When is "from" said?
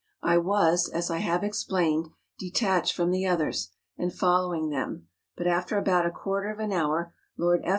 2.95-3.11